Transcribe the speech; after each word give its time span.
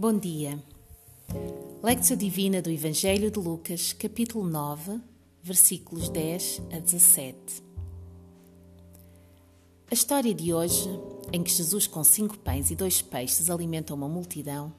Bom 0.00 0.16
dia. 0.16 0.62
Lectio 1.82 2.16
Divina 2.16 2.62
do 2.62 2.70
Evangelho 2.70 3.32
de 3.32 3.38
Lucas, 3.40 3.92
capítulo 3.92 4.48
9, 4.48 5.00
versículos 5.42 6.08
10 6.08 6.62
a 6.72 6.78
17. 6.78 7.64
A 9.90 9.92
história 9.92 10.32
de 10.32 10.54
hoje, 10.54 10.88
em 11.32 11.42
que 11.42 11.50
Jesus, 11.50 11.88
com 11.88 12.04
cinco 12.04 12.38
pães 12.38 12.70
e 12.70 12.76
dois 12.76 13.02
peixes, 13.02 13.50
alimenta 13.50 13.92
uma 13.92 14.08
multidão, 14.08 14.72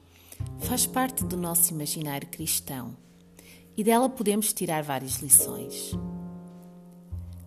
faz 0.60 0.86
parte 0.86 1.22
do 1.22 1.36
nosso 1.36 1.70
imaginário 1.74 2.26
cristão 2.26 2.96
e 3.76 3.84
dela 3.84 4.08
podemos 4.08 4.54
tirar 4.54 4.82
várias 4.82 5.16
lições. 5.16 5.92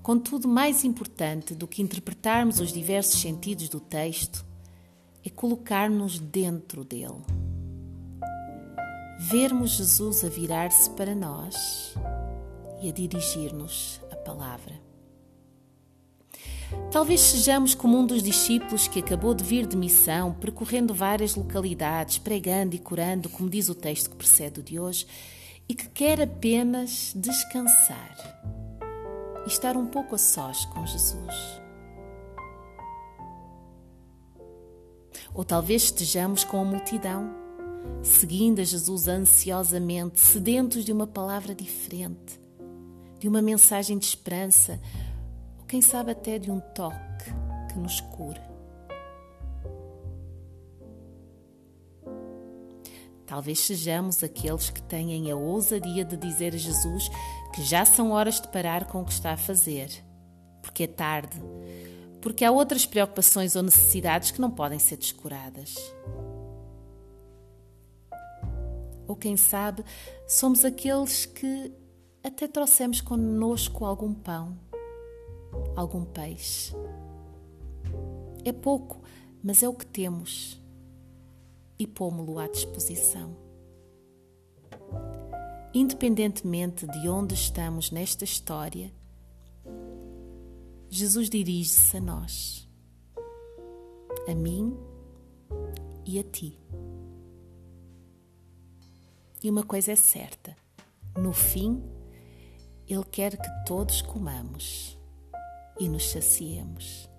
Contudo, 0.04 0.48
mais 0.48 0.84
importante 0.84 1.56
do 1.56 1.68
que 1.68 1.82
interpretarmos 1.82 2.60
os 2.60 2.72
diversos 2.72 3.20
sentidos 3.20 3.68
do 3.68 3.80
texto 3.80 4.46
é 5.26 5.30
colocar-nos 5.32 6.20
dentro 6.20 6.84
dele 6.84 7.43
vermos 9.24 9.72
Jesus 9.72 10.24
a 10.26 10.28
virar-se 10.28 10.90
para 10.92 11.16
nós 11.16 11.96
e 12.82 12.90
a 12.90 12.92
dirigir-nos 12.92 14.02
a 14.12 14.18
palavra. 14.18 14.74
Talvez 16.92 17.22
sejamos 17.22 17.74
como 17.74 17.98
um 17.98 18.06
dos 18.06 18.22
discípulos 18.22 18.88
que 18.88 19.00
acabou 19.00 19.34
de 19.34 19.44
vir 19.44 19.66
de 19.66 19.78
missão, 19.78 20.34
percorrendo 20.34 20.94
várias 20.94 21.36
localidades, 21.36 22.18
pregando 22.18 22.76
e 22.76 22.80
curando, 22.80 23.30
como 23.30 23.50
diz 23.50 23.70
o 23.70 23.76
texto 23.76 24.10
que 24.10 24.16
precede 24.18 24.60
o 24.60 24.64
de 24.64 24.78
hoje, 24.78 25.08
e 25.70 25.74
que 25.74 25.88
quer 25.88 26.22
apenas 26.22 27.14
descansar 27.16 28.18
e 29.46 29.48
estar 29.48 29.78
um 29.78 29.86
pouco 29.86 30.16
a 30.16 30.18
sós 30.18 30.66
com 30.66 30.86
Jesus. 30.86 31.62
Ou 35.34 35.46
talvez 35.46 35.84
estejamos 35.84 36.44
com 36.44 36.60
a 36.60 36.66
multidão 36.66 37.43
seguindo 38.02 38.60
a 38.60 38.64
Jesus 38.64 39.08
ansiosamente, 39.08 40.20
sedentos 40.20 40.84
de 40.84 40.92
uma 40.92 41.08
palavra 41.08 41.56
diferente, 41.56 42.40
de 43.20 43.28
uma 43.28 43.42
mensagem 43.42 43.98
de 43.98 44.06
esperança, 44.06 44.80
ou 45.60 45.66
quem 45.66 45.82
sabe 45.82 46.12
até 46.12 46.38
de 46.38 46.52
um 46.52 46.60
toque 46.60 47.32
que 47.72 47.80
nos 47.80 48.02
cura. 48.02 48.54
Talvez 53.26 53.60
sejamos 53.62 54.24
aqueles 54.24 54.70
que 54.70 54.82
têm 54.82 55.32
a 55.32 55.36
ousadia 55.36 56.06
de 56.06 56.18
dizer 56.18 56.54
a 56.54 56.58
Jesus 56.58 57.10
que 57.54 57.64
já 57.64 57.86
são 57.86 58.12
horas 58.12 58.40
de 58.40 58.48
parar 58.50 58.86
com 58.86 59.02
o 59.02 59.06
que 59.06 59.14
está 59.14 59.32
a 59.32 59.38
fazer, 59.38 59.90
porque 60.62 60.84
é 60.84 60.88
tarde, 60.88 61.42
porque 62.22 62.46
há 62.46 62.52
outras 62.52 62.86
preocupações 62.86 63.56
ou 63.56 63.64
necessidades 63.64 64.30
que 64.30 64.42
não 64.42 64.52
podem 64.52 64.78
ser 64.78 64.98
descuradas. 64.98 65.76
Ou 69.14 69.16
quem 69.16 69.38
sabe, 69.38 69.86
somos 70.28 70.66
aqueles 70.66 71.28
que 71.28 71.72
até 72.24 72.48
trouxemos 72.48 73.00
connosco 73.00 73.86
algum 73.86 74.12
pão, 74.12 74.58
algum 75.76 76.04
peixe. 76.04 76.74
É 78.44 78.52
pouco, 78.52 79.04
mas 79.44 79.62
é 79.62 79.70
o 79.70 79.74
que 79.76 79.86
temos 79.86 80.60
e 81.78 81.86
pômo-lo 81.86 82.40
à 82.40 82.48
disposição. 82.48 83.38
Independentemente 85.76 86.88
de 86.88 87.08
onde 87.08 87.36
estamos 87.36 87.92
nesta 87.92 88.24
história, 88.24 88.92
Jesus 90.90 91.30
dirige-se 91.30 91.98
a 91.98 92.02
nós, 92.02 92.68
a 94.28 94.34
mim 94.34 94.76
e 96.04 96.18
a 96.18 96.24
ti. 96.24 96.58
E 99.44 99.50
uma 99.50 99.64
coisa 99.64 99.92
é 99.92 99.96
certa: 99.96 100.56
no 101.18 101.34
fim, 101.34 101.84
Ele 102.88 103.04
quer 103.04 103.36
que 103.36 103.66
todos 103.66 104.02
comamos 104.02 104.98
e 105.78 105.90
nos 105.90 106.10
saciemos. 106.10 107.10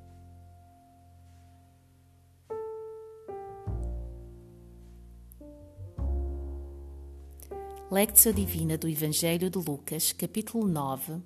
Lectio 7.90 8.32
Divina 8.32 8.78
do 8.78 8.88
Evangelho 8.88 9.50
de 9.50 9.58
Lucas, 9.58 10.12
capítulo 10.12 10.66
9, 10.66 11.22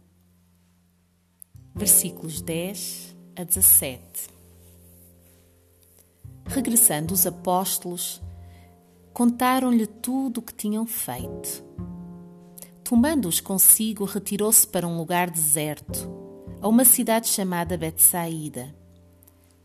versículos 1.74 2.42
10 2.42 3.16
a 3.36 3.44
17. 3.44 4.28
Regressando 6.44 7.14
os 7.14 7.24
apóstolos, 7.24 8.20
contaram-lhe 9.18 9.84
tudo 9.84 10.38
o 10.38 10.42
que 10.42 10.54
tinham 10.54 10.86
feito. 10.86 11.64
Tomando-os 12.84 13.40
consigo, 13.40 14.04
retirou-se 14.04 14.64
para 14.64 14.86
um 14.86 14.96
lugar 14.96 15.28
deserto, 15.28 16.08
a 16.60 16.68
uma 16.68 16.84
cidade 16.84 17.26
chamada 17.26 17.76
Betsaída. 17.76 18.72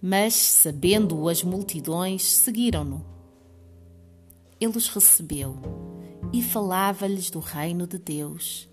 Mas, 0.02 0.34
sabendo-o 0.34 1.30
as 1.30 1.44
multidões, 1.44 2.24
seguiram-no. 2.34 3.06
Ele 4.60 4.76
os 4.76 4.88
recebeu 4.88 5.56
e 6.34 6.42
falava-lhes 6.42 7.30
do 7.30 7.40
reino 7.40 7.86
de 7.86 8.00
Deus 8.00 8.68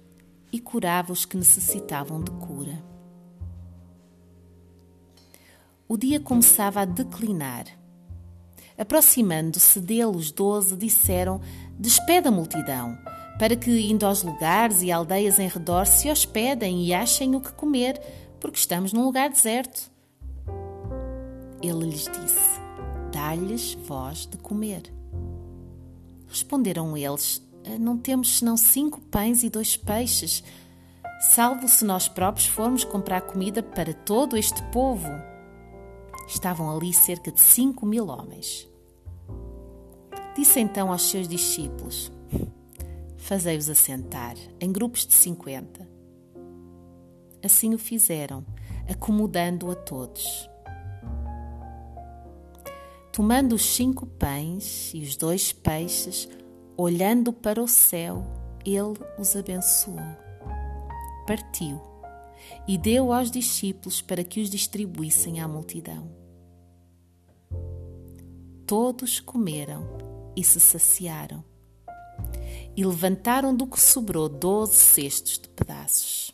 e 0.50 0.58
curava 0.58 1.12
os 1.12 1.26
que 1.26 1.36
necessitavam 1.36 2.24
de 2.24 2.30
cura. 2.30 2.82
O 5.86 5.98
dia 5.98 6.18
começava 6.18 6.80
a 6.80 6.84
declinar 6.86 7.66
Aproximando-se 8.80 9.78
dele, 9.78 10.16
os 10.16 10.32
doze 10.32 10.74
disseram: 10.74 11.38
Despede 11.78 12.28
a 12.28 12.30
multidão, 12.30 12.96
para 13.38 13.54
que, 13.54 13.70
indo 13.70 14.06
aos 14.06 14.22
lugares 14.22 14.80
e 14.80 14.90
aldeias 14.90 15.38
em 15.38 15.46
redor, 15.46 15.84
se 15.84 16.10
hospedem 16.10 16.86
e 16.86 16.94
achem 16.94 17.36
o 17.36 17.42
que 17.42 17.52
comer, 17.52 18.00
porque 18.40 18.56
estamos 18.56 18.94
num 18.94 19.04
lugar 19.04 19.28
deserto. 19.28 19.92
Ele 21.62 21.90
lhes 21.90 22.06
disse: 22.06 22.40
Dá-lhes 23.12 23.74
voz 23.86 24.24
de 24.24 24.38
comer. 24.38 24.90
Responderam 26.26 26.96
eles: 26.96 27.46
ah, 27.66 27.78
Não 27.78 27.98
temos 27.98 28.38
senão 28.38 28.56
cinco 28.56 28.98
pães 28.98 29.42
e 29.42 29.50
dois 29.50 29.76
peixes, 29.76 30.42
salvo 31.34 31.68
se 31.68 31.84
nós 31.84 32.08
próprios 32.08 32.48
formos 32.48 32.82
comprar 32.82 33.20
comida 33.20 33.62
para 33.62 33.92
todo 33.92 34.38
este 34.38 34.62
povo. 34.70 35.10
Estavam 36.26 36.74
ali 36.74 36.94
cerca 36.94 37.30
de 37.30 37.40
cinco 37.40 37.84
mil 37.84 38.08
homens. 38.08 38.69
Disse 40.34 40.60
então 40.60 40.92
aos 40.92 41.02
seus 41.02 41.26
discípulos: 41.26 42.10
Fazei-os 43.16 43.68
assentar 43.68 44.34
em 44.60 44.72
grupos 44.72 45.06
de 45.06 45.14
cinquenta. 45.14 45.88
Assim 47.44 47.74
o 47.74 47.78
fizeram, 47.78 48.44
acomodando 48.88 49.70
a 49.70 49.74
todos. 49.74 50.48
Tomando 53.12 53.54
os 53.54 53.64
cinco 53.64 54.06
pães 54.06 54.92
e 54.94 55.02
os 55.02 55.16
dois 55.16 55.52
peixes, 55.52 56.28
olhando 56.76 57.32
para 57.32 57.62
o 57.62 57.68
céu, 57.68 58.24
ele 58.64 58.98
os 59.18 59.34
abençoou. 59.34 59.98
Partiu 61.26 61.80
e 62.66 62.78
deu 62.78 63.12
aos 63.12 63.30
discípulos 63.30 64.00
para 64.00 64.24
que 64.24 64.40
os 64.40 64.48
distribuíssem 64.48 65.40
à 65.40 65.48
multidão. 65.48 66.10
Todos 68.66 69.18
comeram 69.18 70.09
e 70.40 70.44
se 70.44 70.58
saciaram. 70.58 71.44
E 72.74 72.82
levantaram 72.82 73.54
do 73.54 73.66
que 73.66 73.78
sobrou 73.78 74.26
doze 74.26 74.74
cestos 74.74 75.38
de 75.38 75.48
pedaços. 75.50 76.32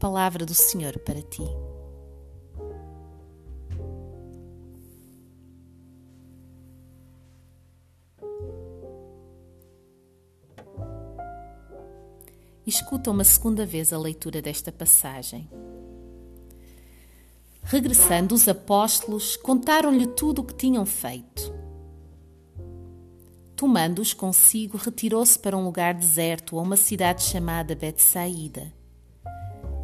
Palavra 0.00 0.44
do 0.44 0.54
Senhor 0.54 0.98
para 0.98 1.22
ti. 1.22 1.44
Escuta 12.66 13.10
uma 13.10 13.24
segunda 13.24 13.64
vez 13.64 13.92
a 13.92 13.98
leitura 13.98 14.42
desta 14.42 14.72
passagem. 14.72 15.48
Regressando, 17.62 18.34
os 18.34 18.48
apóstolos 18.48 19.36
contaram-lhe 19.36 20.06
tudo 20.06 20.40
o 20.40 20.44
que 20.44 20.54
tinham 20.54 20.84
feito 20.84 21.59
Tomando-os 23.60 24.14
consigo, 24.14 24.78
retirou-se 24.78 25.38
para 25.38 25.54
um 25.54 25.62
lugar 25.62 25.92
deserto, 25.92 26.58
a 26.58 26.62
uma 26.62 26.78
cidade 26.78 27.22
chamada 27.22 27.74
Betsaída. 27.74 28.72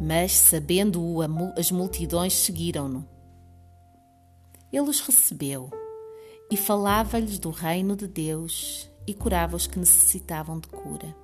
Mas, 0.01 0.31
sabendo-o, 0.31 1.19
as 1.55 1.69
multidões 1.69 2.33
seguiram-no. 2.33 3.07
Ele 4.73 4.89
os 4.89 4.99
recebeu 4.99 5.69
e 6.49 6.57
falava-lhes 6.57 7.37
do 7.37 7.51
reino 7.51 7.95
de 7.95 8.07
Deus 8.07 8.89
e 9.05 9.13
curava 9.13 9.55
os 9.55 9.67
que 9.67 9.77
necessitavam 9.77 10.59
de 10.59 10.69
cura. 10.69 11.15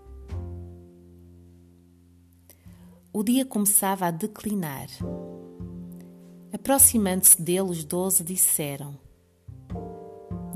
O 3.12 3.24
dia 3.24 3.46
começava 3.46 4.06
a 4.06 4.12
declinar. 4.12 4.90
Aproximando-se 6.54 7.42
dele, 7.42 7.62
os 7.62 7.84
doze 7.84 8.24
disseram: 8.24 8.96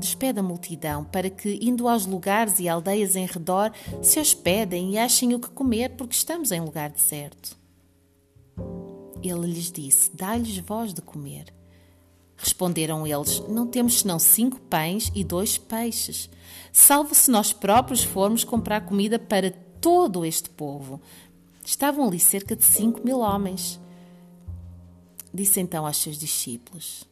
despede 0.08 0.40
a 0.40 0.42
multidão, 0.42 1.04
para 1.04 1.28
que, 1.28 1.58
indo 1.62 1.86
aos 1.86 2.06
lugares 2.06 2.58
e 2.58 2.68
aldeias 2.68 3.14
em 3.14 3.26
redor, 3.26 3.72
se 4.02 4.18
hospedem 4.18 4.92
e 4.92 4.98
achem 4.98 5.34
o 5.34 5.38
que 5.38 5.50
comer, 5.50 5.90
porque 5.96 6.14
estamos 6.14 6.50
em 6.50 6.60
lugar 6.60 6.90
deserto. 6.90 7.56
Ele 9.22 9.46
lhes 9.46 9.70
disse: 9.70 10.10
Dá-lhes 10.14 10.58
voz 10.58 10.94
de 10.94 11.02
comer. 11.02 11.52
Responderam 12.36 13.06
eles: 13.06 13.40
Não 13.48 13.66
temos 13.66 14.00
senão 14.00 14.18
cinco 14.18 14.60
pães 14.60 15.12
e 15.14 15.22
dois 15.22 15.58
peixes, 15.58 16.30
salvo 16.72 17.14
se 17.14 17.30
nós 17.30 17.52
próprios 17.52 18.02
formos 18.02 18.44
comprar 18.44 18.82
comida 18.82 19.18
para 19.18 19.50
todo 19.80 20.24
este 20.24 20.48
povo. 20.48 21.00
Estavam 21.64 22.06
ali 22.06 22.18
cerca 22.18 22.56
de 22.56 22.64
cinco 22.64 23.04
mil 23.04 23.18
homens. 23.18 23.78
Disse 25.34 25.60
então 25.60 25.84
aos 25.84 25.98
seus 25.98 26.16
discípulos: 26.16 27.04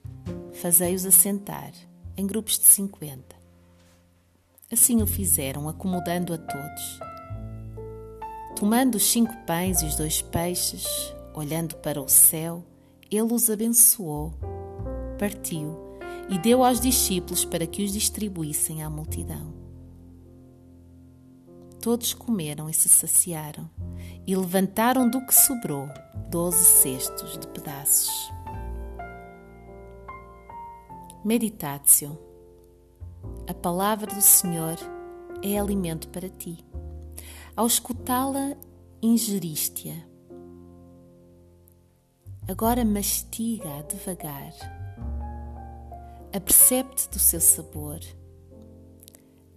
Fazei-os 0.55 1.05
assentar 1.05 1.73
em 2.17 2.27
grupos 2.27 2.59
de 2.59 2.67
cinquenta. 2.67 3.37
Assim 4.73 5.03
o 5.03 5.07
fizeram, 5.07 5.69
acomodando 5.69 6.35
a 6.35 6.39
todos. 6.39 7.01
Tomando 8.57 8.97
os 8.97 9.05
cinco 9.05 9.37
pães 9.47 9.83
e 9.83 9.87
os 9.87 9.97
dois 9.97 10.23
peixes, 10.23 10.87
olhando 11.35 11.77
para 11.77 12.01
o 12.01 12.09
céu, 12.09 12.65
ele 13.11 13.33
os 13.33 13.51
abençoou, 13.51 14.35
partiu 15.19 15.79
e 16.29 16.39
deu 16.39 16.65
aos 16.65 16.81
discípulos 16.81 17.45
para 17.45 17.67
que 17.67 17.85
os 17.85 17.93
distribuíssem 17.93 18.83
à 18.83 18.91
multidão. 18.91 19.55
Todos 21.81 22.13
comeram 22.13 22.69
e 22.69 22.75
se 22.75 22.89
saciaram, 22.89 23.71
e 24.27 24.35
levantaram 24.35 25.09
do 25.09 25.25
que 25.25 25.33
sobrou 25.33 25.89
doze 26.29 26.65
cestos 26.65 27.39
de 27.39 27.47
pedaços. 27.47 28.36
Meditatio. 31.27 32.17
A 33.49 33.53
palavra 33.53 34.15
do 34.15 34.21
Senhor 34.21 34.77
é 35.43 35.59
alimento 35.59 36.09
para 36.11 36.29
ti. 36.29 36.65
Ao 37.57 37.67
escutá-la, 37.67 38.57
ingeriste-a. 39.03 40.07
Agora 42.49 42.85
mastiga-a 42.85 43.83
devagar. 43.83 44.53
Apercebe-te 46.33 47.09
do 47.09 47.19
seu 47.19 47.41
sabor. 47.41 47.99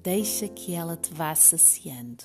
Deixa 0.01 0.48
que 0.48 0.74
ela 0.74 0.98
te 0.98 1.13
vá 1.13 1.36
saciando. 1.36 2.24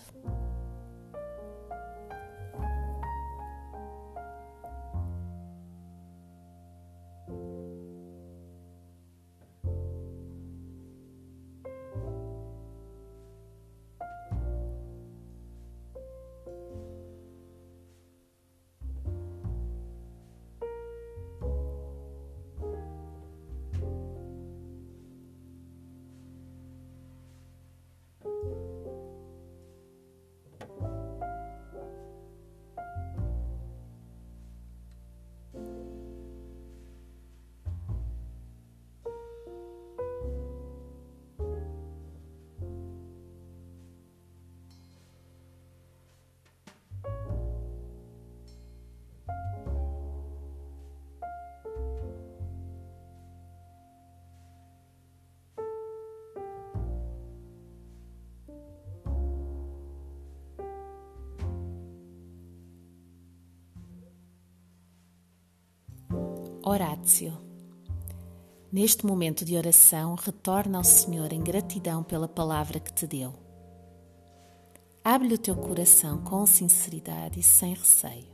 Horácio. 66.66 67.38
Neste 68.72 69.05
momento 69.05 69.44
de 69.44 69.55
oração, 69.55 70.14
retorna 70.14 70.78
ao 70.78 70.84
Senhor 70.84 71.31
em 71.31 71.43
gratidão 71.43 72.02
pela 72.02 72.26
palavra 72.26 72.81
que 72.81 72.90
te 72.90 73.06
deu. 73.06 73.34
Abre-lhe 75.05 75.34
o 75.34 75.38
teu 75.38 75.55
coração 75.55 76.25
com 76.25 76.46
sinceridade 76.46 77.38
e 77.38 77.43
sem 77.43 77.75
receio. 77.75 78.33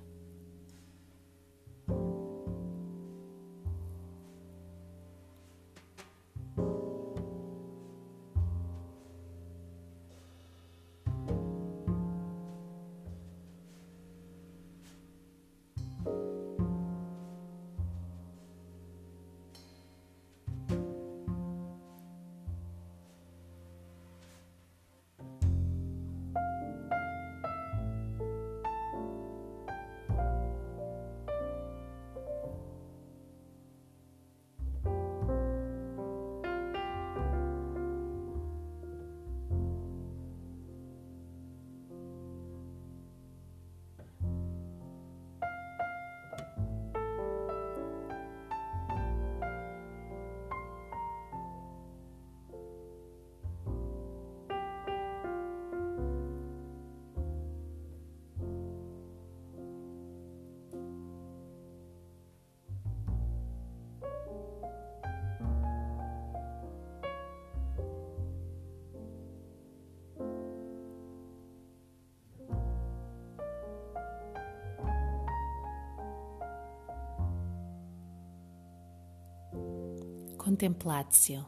Contemplatio. 80.50 81.46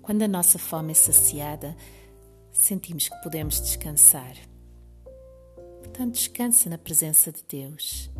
Quando 0.00 0.22
a 0.22 0.28
nossa 0.28 0.58
fome 0.58 0.92
é 0.92 0.94
saciada, 0.94 1.76
sentimos 2.50 3.10
que 3.10 3.22
podemos 3.22 3.60
descansar. 3.60 4.34
Portanto, 5.80 6.14
descansa 6.14 6.70
na 6.70 6.78
presença 6.78 7.30
de 7.30 7.44
Deus, 7.46 8.10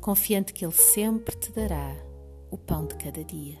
confiante 0.00 0.52
que 0.52 0.64
Ele 0.64 0.74
sempre 0.74 1.36
te 1.36 1.52
dará 1.52 1.94
o 2.50 2.58
pão 2.58 2.84
de 2.84 2.96
cada 2.96 3.22
dia. 3.22 3.60